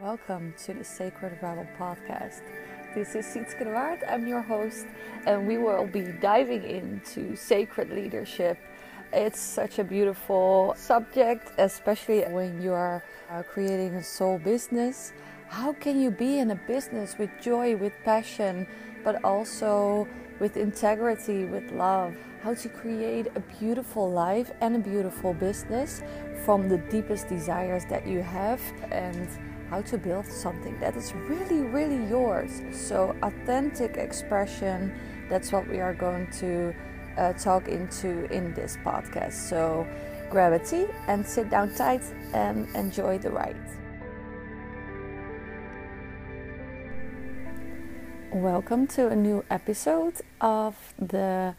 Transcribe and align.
Welcome 0.00 0.52
to 0.66 0.74
the 0.74 0.84
Sacred 0.84 1.38
Rebel 1.40 1.66
podcast. 1.78 2.42
This 2.94 3.14
is 3.14 3.24
Sietske 3.24 3.60
de 3.60 3.70
Waard. 3.70 4.04
I'm 4.06 4.26
your 4.26 4.42
host, 4.42 4.84
and 5.26 5.48
we 5.48 5.56
will 5.56 5.86
be 5.86 6.02
diving 6.20 6.64
into 6.64 7.34
sacred 7.34 7.88
leadership. 7.88 8.58
It's 9.14 9.40
such 9.40 9.78
a 9.78 9.84
beautiful 9.84 10.74
subject, 10.76 11.50
especially 11.56 12.24
when 12.24 12.60
you 12.60 12.74
are 12.74 13.02
uh, 13.30 13.42
creating 13.42 13.94
a 13.94 14.02
soul 14.02 14.38
business. 14.38 15.14
How 15.48 15.72
can 15.72 15.98
you 15.98 16.10
be 16.10 16.40
in 16.40 16.50
a 16.50 16.60
business 16.66 17.16
with 17.16 17.30
joy, 17.40 17.74
with 17.76 17.94
passion, 18.04 18.66
but 19.06 19.22
also 19.22 20.08
with 20.40 20.56
integrity, 20.56 21.44
with 21.44 21.70
love? 21.70 22.16
How 22.42 22.54
to 22.54 22.68
create 22.68 23.28
a 23.36 23.40
beautiful 23.60 24.10
life 24.10 24.50
and 24.60 24.74
a 24.74 24.80
beautiful 24.80 25.32
business 25.32 26.02
from 26.44 26.68
the 26.68 26.78
deepest 26.90 27.28
desires 27.28 27.84
that 27.88 28.04
you 28.04 28.20
have 28.20 28.60
and 28.90 29.28
how 29.70 29.80
to 29.82 29.96
build 29.96 30.26
something 30.26 30.78
that 30.80 30.96
is 30.96 31.14
really, 31.14 31.60
really 31.60 32.04
yours. 32.10 32.62
So, 32.72 33.16
authentic 33.22 33.96
expression 33.96 34.92
that's 35.30 35.52
what 35.52 35.68
we 35.68 35.78
are 35.80 35.94
going 35.94 36.26
to 36.42 36.74
uh, 37.16 37.32
talk 37.34 37.68
into 37.68 38.24
in 38.32 38.54
this 38.54 38.76
podcast. 38.84 39.34
So, 39.34 39.86
grab 40.30 40.52
a 40.52 40.58
tea 40.58 40.86
and 41.06 41.24
sit 41.24 41.48
down 41.48 41.72
tight 41.74 42.02
and 42.34 42.68
enjoy 42.74 43.18
the 43.18 43.30
ride. 43.30 43.85
Welcome 48.36 48.86
to 48.88 49.08
a 49.08 49.16
new 49.16 49.46
episode 49.48 50.20
of 50.42 50.92
the 50.98 51.54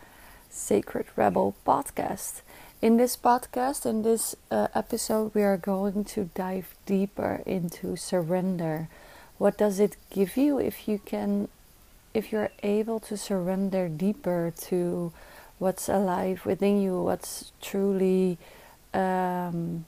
Sacred 0.52 1.08
Rebel 1.16 1.56
podcast. 1.66 2.42
In 2.84 2.98
this 2.98 3.18
podcast, 3.18 3.88
in 3.88 4.04
this 4.04 4.36
uh, 4.52 4.68
episode, 4.76 5.34
we 5.34 5.42
are 5.42 5.58
going 5.58 6.06
to 6.06 6.30
dive 6.36 6.76
deeper 6.86 7.42
into 7.48 7.96
surrender. 7.96 8.90
What 9.40 9.58
does 9.58 9.80
it 9.80 9.98
give 10.12 10.38
you 10.38 10.60
if 10.60 10.88
you 10.88 11.00
can, 11.00 11.48
if 12.14 12.32
you're 12.32 12.52
able 12.62 13.00
to 13.00 13.18
surrender 13.18 13.90
deeper 13.90 14.54
to 14.70 15.12
what's 15.58 15.90
alive 15.90 16.46
within 16.46 16.80
you, 16.80 17.02
what's 17.02 17.54
truly, 17.60 18.38
um, 18.94 19.86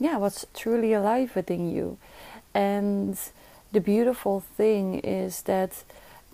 yeah, 0.00 0.16
what's 0.16 0.44
truly 0.54 0.92
alive 0.92 1.36
within 1.36 1.70
you. 1.70 1.98
And 2.52 3.16
the 3.70 3.80
beautiful 3.80 4.40
thing 4.40 4.98
is 4.98 5.42
that 5.42 5.84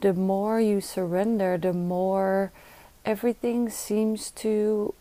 the 0.03 0.13
more 0.13 0.61
you 0.61 0.81
surrender, 0.81 1.57
the 1.57 1.73
more 1.73 2.53
everything 3.05 3.71
seems 3.71 4.31
to 4.33 4.95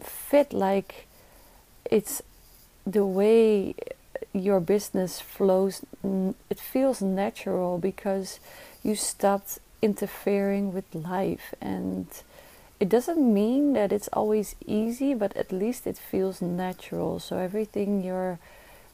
fit 0.00 0.52
like 0.52 1.06
it's 1.84 2.20
the 2.84 3.06
way 3.06 3.74
your 4.32 4.60
business 4.60 5.20
flows 5.20 5.82
it 6.50 6.60
feels 6.60 7.00
natural 7.00 7.78
because 7.78 8.38
you 8.82 8.94
stopped 8.94 9.58
interfering 9.80 10.72
with 10.74 10.92
life. 10.94 11.54
And 11.60 12.06
it 12.80 12.88
doesn't 12.88 13.32
mean 13.32 13.72
that 13.74 13.92
it's 13.92 14.08
always 14.12 14.56
easy 14.66 15.14
but 15.14 15.36
at 15.36 15.52
least 15.52 15.86
it 15.86 15.96
feels 15.96 16.42
natural. 16.42 17.20
So 17.20 17.38
everything 17.38 18.02
you're 18.02 18.40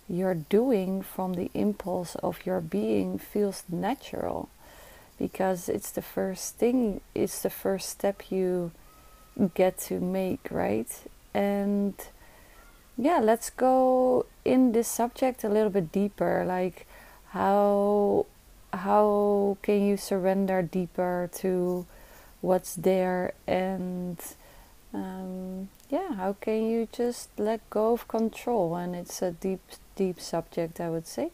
you're 0.08 0.34
doing 0.34 1.00
from 1.00 1.34
the 1.34 1.50
impulse 1.55 2.17
of 2.17 2.44
your 2.44 2.61
being 2.61 3.19
feels 3.19 3.64
natural 3.70 4.50
because 5.23 5.69
it's 5.69 5.92
the 5.92 6.03
first 6.03 6.56
thing 6.56 7.01
it's 7.15 7.42
the 7.42 7.55
first 7.65 7.89
step 7.89 8.25
you 8.28 8.73
get 9.55 9.79
to 9.79 10.01
make, 10.01 10.48
right? 10.51 10.91
And 11.33 11.95
yeah, 12.98 13.20
let's 13.20 13.48
go 13.48 14.27
in 14.45 14.73
this 14.73 14.89
subject 14.89 15.45
a 15.45 15.48
little 15.48 15.70
bit 15.70 15.92
deeper. 15.92 16.45
Like 16.45 16.89
how 17.31 18.27
how 18.73 19.59
can 19.62 19.87
you 19.87 19.97
surrender 19.97 20.61
deeper 20.61 21.31
to 21.34 21.86
what's 22.41 22.75
there 22.75 23.33
and 23.46 24.19
um, 24.92 25.69
yeah, 25.89 26.14
how 26.14 26.33
can 26.41 26.69
you 26.69 26.89
just 26.91 27.29
let 27.39 27.61
go 27.70 27.92
of 27.92 28.08
control? 28.08 28.75
And 28.75 28.96
it's 28.96 29.23
a 29.23 29.30
deep, 29.30 29.61
deep 29.95 30.20
subject, 30.20 30.80
I 30.80 30.91
would 30.91 31.07
say. 31.07 31.30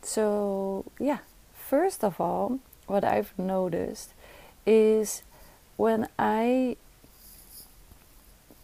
So, 0.00 0.84
yeah, 0.98 1.18
first 1.54 2.04
of 2.04 2.20
all, 2.20 2.60
what 2.88 3.04
I've 3.04 3.32
noticed 3.38 4.14
is 4.66 5.22
when 5.76 6.08
I 6.18 6.76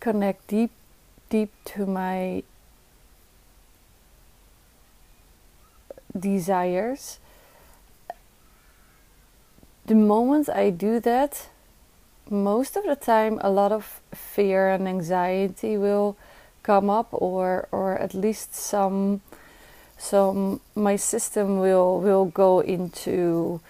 connect 0.00 0.48
deep, 0.48 0.72
deep 1.30 1.52
to 1.66 1.86
my 1.86 2.42
desires, 6.18 7.18
the 9.86 9.94
moment 9.94 10.48
I 10.48 10.70
do 10.70 11.00
that, 11.00 11.48
most 12.30 12.76
of 12.76 12.84
the 12.84 12.96
time 12.96 13.38
a 13.42 13.50
lot 13.50 13.72
of 13.72 14.00
fear 14.14 14.70
and 14.70 14.88
anxiety 14.88 15.76
will 15.76 16.16
come 16.62 16.88
up 16.88 17.08
or 17.12 17.68
or 17.70 17.98
at 17.98 18.14
least 18.14 18.54
some 18.54 19.20
some 19.98 20.60
my 20.74 20.96
system 20.96 21.58
will 21.58 22.00
will 22.00 22.24
go 22.24 22.60
into 22.60 23.60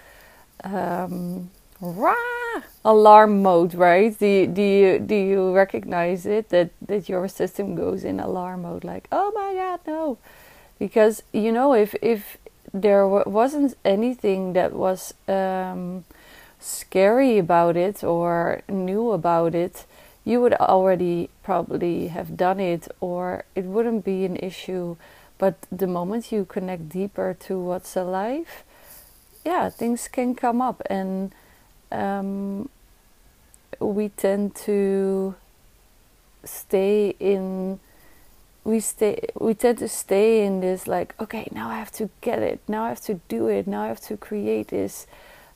um, 0.62 1.50
rah, 1.80 2.62
alarm 2.84 3.42
mode, 3.42 3.74
right? 3.74 4.16
Do 4.18 4.26
you, 4.26 4.46
do 4.46 4.62
you 4.62 4.98
do 4.98 5.14
you 5.14 5.52
recognize 5.52 6.26
it 6.26 6.50
that 6.50 6.70
that 6.86 7.08
your 7.08 7.28
system 7.28 7.74
goes 7.74 8.04
in 8.04 8.20
alarm 8.20 8.62
mode, 8.62 8.84
like 8.84 9.08
oh 9.10 9.32
my 9.34 9.54
god, 9.54 9.80
no, 9.86 10.18
because 10.78 11.22
you 11.32 11.52
know 11.52 11.74
if 11.74 11.94
if 12.02 12.38
there 12.72 13.06
wasn't 13.06 13.76
anything 13.84 14.52
that 14.54 14.72
was 14.72 15.14
um, 15.28 16.04
scary 16.58 17.38
about 17.38 17.76
it 17.76 18.02
or 18.02 18.62
new 18.68 19.12
about 19.12 19.54
it, 19.54 19.86
you 20.24 20.40
would 20.40 20.54
already 20.54 21.30
probably 21.42 22.08
have 22.08 22.36
done 22.36 22.58
it, 22.58 22.88
or 23.00 23.44
it 23.54 23.64
wouldn't 23.64 24.04
be 24.04 24.24
an 24.24 24.36
issue. 24.36 24.96
But 25.38 25.54
the 25.70 25.86
moment 25.86 26.32
you 26.32 26.44
connect 26.44 26.88
deeper 26.88 27.36
to 27.40 27.58
what's 27.58 27.96
alive, 27.96 28.64
yeah, 29.44 29.68
things 29.68 30.08
can 30.08 30.34
come 30.34 30.60
up 30.62 30.82
and 30.88 31.32
um, 31.92 32.68
we 33.78 34.08
tend 34.10 34.54
to 34.54 35.34
stay 36.44 37.14
in 37.18 37.80
we 38.64 38.80
stay 38.80 39.18
we 39.38 39.54
tend 39.54 39.78
to 39.78 39.88
stay 39.88 40.44
in 40.44 40.60
this 40.60 40.86
like 40.86 41.14
okay 41.18 41.48
now 41.52 41.70
i 41.70 41.74
have 41.74 41.90
to 41.90 42.10
get 42.20 42.42
it 42.42 42.60
now 42.68 42.84
i 42.84 42.88
have 42.90 43.00
to 43.00 43.18
do 43.28 43.48
it 43.48 43.66
now 43.66 43.82
i 43.84 43.88
have 43.88 44.00
to 44.00 44.14
create 44.16 44.68
this 44.68 45.06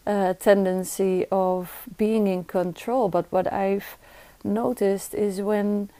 uh, 0.09 0.33
tendency 0.35 1.27
of 1.31 1.87
being 1.99 2.27
in 2.27 2.43
control. 2.43 3.09
But 3.09 3.27
what 3.31 3.53
i've 3.53 3.99
noticed 4.43 5.15
is 5.15 5.43
when 5.43 5.91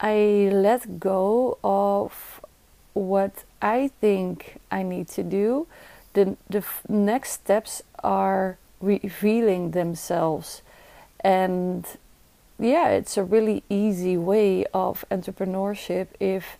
i 0.00 0.48
let 0.52 0.98
go 0.98 1.58
of 1.62 2.40
what 2.94 3.44
i 3.62 3.88
think 4.00 4.58
i 4.70 4.82
need 4.82 5.06
to 5.06 5.22
do 5.22 5.66
the 6.14 6.36
the 6.48 6.64
next 6.88 7.32
steps 7.32 7.82
are 8.02 8.58
revealing 8.80 9.72
themselves. 9.72 10.62
And 11.20 11.86
yeah 12.58 12.88
it's 12.88 13.16
a 13.16 13.24
really 13.24 13.64
easy 13.68 14.16
way 14.16 14.64
of 14.72 15.04
entrepreneurship 15.10 16.06
if 16.20 16.56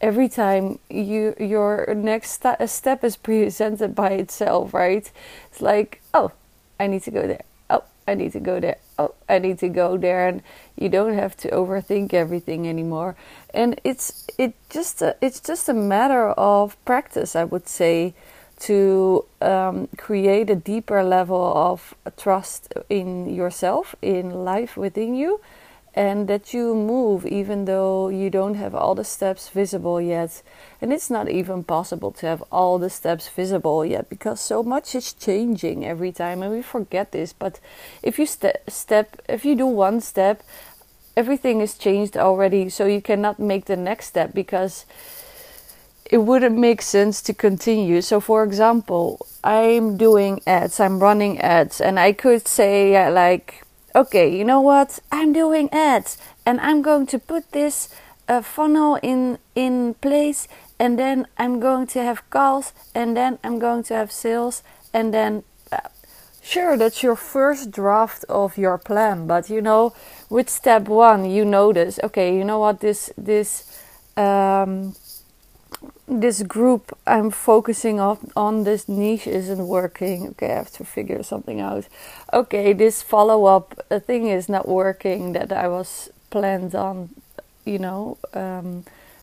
every 0.00 0.28
time 0.28 0.78
you 0.90 1.34
your 1.38 1.94
next 1.94 2.42
st- 2.42 2.68
step 2.68 3.04
is 3.04 3.16
presented 3.16 3.94
by 3.94 4.10
itself 4.10 4.74
right? 4.74 5.10
It's 5.50 5.60
like 5.60 6.00
oh 6.12 6.32
i 6.80 6.86
need 6.86 7.02
to 7.04 7.10
go 7.10 7.26
there. 7.26 7.44
Oh 7.70 7.84
i 8.08 8.14
need 8.14 8.32
to 8.32 8.40
go 8.40 8.58
there. 8.58 8.78
Oh 8.98 9.14
i 9.28 9.38
need 9.38 9.58
to 9.60 9.68
go 9.68 9.96
there. 9.96 10.26
And 10.28 10.42
you 10.76 10.88
don't 10.88 11.14
have 11.14 11.36
to 11.38 11.48
overthink 11.50 12.12
everything 12.12 12.66
anymore. 12.68 13.16
And 13.54 13.80
it's 13.84 14.26
it 14.38 14.54
just 14.68 15.00
a, 15.00 15.16
it's 15.20 15.40
just 15.40 15.68
a 15.68 15.74
matter 15.74 16.30
of 16.30 16.76
practice 16.84 17.36
i 17.36 17.44
would 17.44 17.68
say 17.68 18.14
to 18.60 19.24
um, 19.40 19.88
create 19.96 20.50
a 20.50 20.56
deeper 20.56 21.02
level 21.02 21.52
of 21.54 21.94
trust 22.16 22.72
in 22.88 23.28
yourself, 23.34 23.94
in 24.00 24.44
life 24.44 24.76
within 24.76 25.14
you, 25.14 25.40
and 25.94 26.28
that 26.28 26.52
you 26.52 26.74
move 26.74 27.24
even 27.26 27.64
though 27.64 28.08
you 28.08 28.28
don't 28.28 28.54
have 28.54 28.74
all 28.74 28.94
the 28.94 29.04
steps 29.04 29.48
visible 29.48 30.00
yet. 30.00 30.42
And 30.80 30.92
it's 30.92 31.10
not 31.10 31.30
even 31.30 31.64
possible 31.64 32.12
to 32.12 32.26
have 32.26 32.42
all 32.52 32.78
the 32.78 32.90
steps 32.90 33.28
visible 33.28 33.84
yet 33.84 34.08
because 34.10 34.40
so 34.40 34.62
much 34.62 34.94
is 34.94 35.14
changing 35.14 35.86
every 35.86 36.12
time, 36.12 36.42
and 36.42 36.52
we 36.52 36.62
forget 36.62 37.12
this. 37.12 37.32
But 37.32 37.60
if 38.02 38.18
you 38.18 38.26
ste- 38.26 38.62
step, 38.68 39.20
if 39.28 39.44
you 39.44 39.54
do 39.54 39.66
one 39.66 40.00
step, 40.00 40.42
everything 41.16 41.62
is 41.62 41.78
changed 41.78 42.16
already, 42.16 42.68
so 42.68 42.84
you 42.84 43.00
cannot 43.00 43.38
make 43.38 43.64
the 43.64 43.76
next 43.76 44.06
step 44.06 44.34
because 44.34 44.84
it 46.10 46.18
wouldn't 46.18 46.56
make 46.56 46.82
sense 46.82 47.20
to 47.22 47.34
continue. 47.34 48.00
So, 48.00 48.20
for 48.20 48.44
example, 48.44 49.26
I'm 49.42 49.96
doing 49.96 50.40
ads, 50.46 50.80
I'm 50.80 51.00
running 51.00 51.40
ads, 51.40 51.80
and 51.80 51.98
I 51.98 52.12
could 52.12 52.46
say, 52.46 53.10
like, 53.10 53.64
okay, 53.94 54.28
you 54.36 54.44
know 54.44 54.60
what? 54.60 54.98
I'm 55.10 55.32
doing 55.32 55.68
ads, 55.72 56.18
and 56.44 56.60
I'm 56.60 56.82
going 56.82 57.06
to 57.08 57.18
put 57.18 57.52
this 57.52 57.88
uh, 58.28 58.42
funnel 58.42 58.98
in 59.02 59.38
in 59.54 59.94
place, 59.94 60.48
and 60.78 60.98
then 60.98 61.26
I'm 61.38 61.60
going 61.60 61.86
to 61.88 62.02
have 62.02 62.28
calls, 62.30 62.72
and 62.94 63.16
then 63.16 63.38
I'm 63.42 63.58
going 63.58 63.82
to 63.84 63.94
have 63.94 64.12
sales, 64.12 64.62
and 64.92 65.12
then 65.12 65.42
uh, 65.72 65.88
sure, 66.42 66.76
that's 66.76 67.02
your 67.02 67.16
first 67.16 67.70
draft 67.70 68.24
of 68.28 68.58
your 68.58 68.78
plan. 68.78 69.26
But 69.26 69.50
you 69.50 69.60
know, 69.60 69.94
with 70.30 70.50
step 70.50 70.88
one, 70.88 71.24
you 71.30 71.44
notice, 71.44 71.98
okay, 72.04 72.36
you 72.36 72.44
know 72.44 72.58
what, 72.58 72.80
this 72.80 73.10
this 73.16 73.64
um, 74.16 74.94
this 76.08 76.42
group 76.42 76.96
I'm 77.06 77.30
focusing 77.30 78.00
on 78.00 78.30
on 78.36 78.64
this 78.64 78.88
niche 78.88 79.26
isn't 79.26 79.66
working. 79.66 80.28
Okay, 80.28 80.52
I 80.52 80.54
have 80.54 80.72
to 80.72 80.84
figure 80.84 81.22
something 81.22 81.60
out. 81.60 81.86
Okay, 82.32 82.72
this 82.72 83.02
follow 83.02 83.46
up 83.46 83.74
thing 84.06 84.28
is 84.28 84.48
not 84.48 84.68
working 84.68 85.32
that 85.32 85.52
I 85.52 85.68
was 85.68 86.10
planned 86.30 86.74
on. 86.74 87.10
You 87.64 87.78
know. 87.78 88.18
Um, 88.34 88.84